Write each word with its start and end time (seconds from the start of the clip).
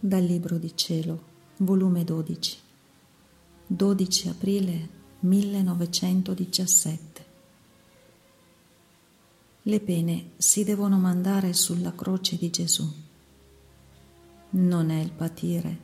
Dal 0.00 0.22
Libro 0.22 0.58
di 0.58 0.76
Cielo, 0.76 1.20
volume 1.56 2.04
12, 2.04 2.56
12 3.66 4.28
aprile 4.28 4.88
1917. 5.18 7.26
Le 9.62 9.80
pene 9.80 10.30
si 10.36 10.62
devono 10.62 10.98
mandare 10.98 11.52
sulla 11.52 11.92
croce 11.96 12.36
di 12.36 12.48
Gesù. 12.48 12.88
Non 14.50 14.90
è 14.90 15.00
il 15.00 15.10
patire 15.10 15.78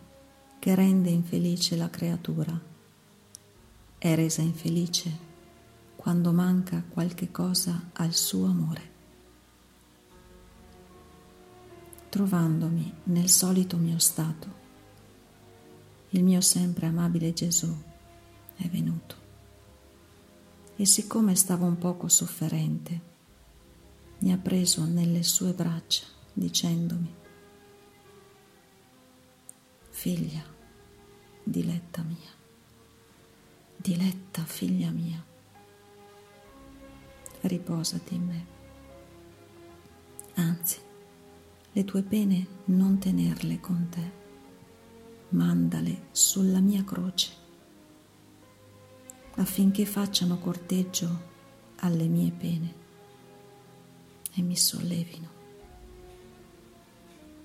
che 0.60 0.76
rende 0.76 1.10
infelice 1.10 1.74
la 1.74 1.90
creatura, 1.90 2.56
è 3.98 4.14
resa 4.14 4.42
infelice 4.42 5.10
quando 5.96 6.30
manca 6.30 6.84
qualche 6.88 7.32
cosa 7.32 7.90
al 7.94 8.14
suo 8.14 8.46
amore. 8.46 8.93
Trovandomi 12.14 12.94
nel 13.06 13.28
solito 13.28 13.76
mio 13.76 13.98
stato. 13.98 14.46
Il 16.10 16.22
mio 16.22 16.40
sempre 16.40 16.86
amabile 16.86 17.32
Gesù 17.32 17.76
è 18.54 18.68
venuto 18.68 19.16
e 20.76 20.86
siccome 20.86 21.34
stavo 21.34 21.66
un 21.66 21.76
poco 21.76 22.06
sofferente, 22.06 23.00
mi 24.18 24.32
ha 24.32 24.36
preso 24.36 24.84
nelle 24.84 25.24
sue 25.24 25.54
braccia 25.54 26.04
dicendomi, 26.32 27.12
figlia, 29.90 30.44
diletta 31.42 32.02
mia, 32.02 32.32
diletta 33.74 34.44
figlia 34.44 34.90
mia, 34.90 35.20
riposati 37.40 38.14
in 38.14 38.24
me. 38.24 38.46
Anzi, 40.34 40.92
le 41.76 41.84
tue 41.84 42.02
pene 42.02 42.46
non 42.66 42.98
tenerle 42.98 43.58
con 43.58 43.88
te, 43.90 44.12
mandale 45.30 46.06
sulla 46.12 46.60
mia 46.60 46.84
croce, 46.84 47.32
affinché 49.34 49.84
facciano 49.84 50.38
corteggio 50.38 51.32
alle 51.80 52.06
mie 52.06 52.30
pene 52.30 52.74
e 54.34 54.42
mi 54.42 54.56
sollevino, 54.56 55.28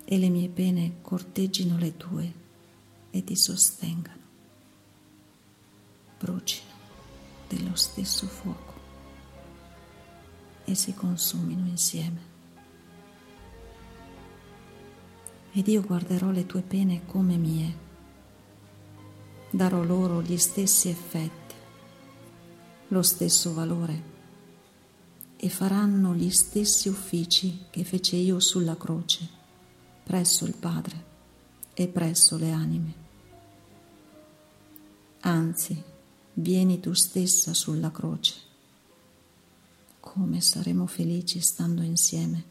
e 0.05 0.17
le 0.19 0.29
mie 0.29 0.49
pene 0.49 1.01
corteggino 1.01 1.75
le 1.79 1.97
tue 1.97 2.33
e 3.09 3.23
ti 3.23 3.35
sostengano, 3.35 4.21
brucino 6.19 6.77
dello 7.47 7.75
stesso 7.75 8.27
fuoco 8.27 8.73
e 10.65 10.75
si 10.75 10.93
consumino 10.93 11.65
insieme 11.65 12.37
ed 15.51 15.67
io 15.67 15.81
guarderò 15.81 16.29
le 16.29 16.45
tue 16.45 16.61
pene 16.61 17.05
come 17.05 17.37
mie. 17.37 17.87
Darò 19.49 19.83
loro 19.83 20.21
gli 20.21 20.37
stessi 20.37 20.89
effetti, 20.89 21.55
lo 22.89 23.01
stesso 23.01 23.53
valore 23.53 24.17
e 25.35 25.49
faranno 25.49 26.13
gli 26.13 26.29
stessi 26.29 26.89
uffici 26.89 27.65
che 27.69 27.83
fece 27.83 28.15
io 28.17 28.39
sulla 28.39 28.77
croce, 28.77 29.27
presso 30.03 30.45
il 30.45 30.55
Padre 30.55 31.05
e 31.73 31.87
presso 31.87 32.37
le 32.37 32.51
anime. 32.51 32.93
Anzi, 35.21 35.81
vieni 36.33 36.79
tu 36.79 36.93
stessa 36.93 37.53
sulla 37.53 37.91
croce. 37.91 38.35
Come 39.99 40.41
saremo 40.41 40.85
felici 40.87 41.39
stando 41.39 41.81
insieme, 41.81 42.43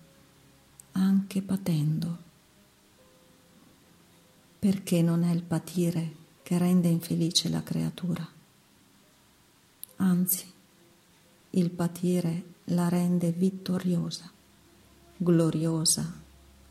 anche 0.93 1.43
patendo 1.43 2.27
perché 4.69 5.01
non 5.01 5.23
è 5.23 5.33
il 5.33 5.45
patire 5.45 6.15
che 6.43 6.59
rende 6.59 6.89
infelice 6.89 7.49
la 7.49 7.62
creatura. 7.62 8.29
Anzi, 9.97 10.45
il 11.49 11.71
patire 11.71 12.53
la 12.65 12.91
rende 12.91 13.33
vittoriosa, 13.33 14.31
gloriosa, 15.17 16.21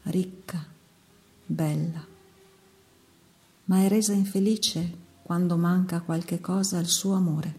ricca, 0.03 0.63
bella, 1.43 2.05
ma 3.63 3.81
è 3.81 3.87
resa 3.87 4.13
infelice 4.13 4.95
quando 5.23 5.57
manca 5.57 6.01
qualche 6.01 6.39
cosa 6.39 6.77
al 6.77 6.85
suo 6.85 7.15
amore. 7.15 7.55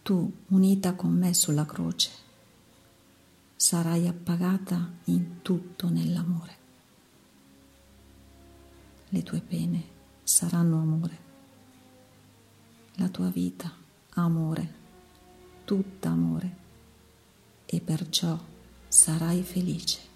Tu, 0.00 0.32
unita 0.46 0.94
con 0.94 1.12
me 1.12 1.34
sulla 1.34 1.66
croce, 1.66 2.10
sarai 3.54 4.08
appagata 4.08 4.92
in 5.04 5.42
tutto 5.42 5.90
nell'amore 5.90 6.58
le 9.10 9.22
tue 9.22 9.40
pene 9.40 9.82
saranno 10.22 10.80
amore, 10.80 11.18
la 12.96 13.08
tua 13.08 13.30
vita 13.30 13.72
amore, 14.10 14.74
tutta 15.64 16.10
amore, 16.10 16.56
e 17.64 17.80
perciò 17.80 18.38
sarai 18.88 19.42
felice. 19.42 20.07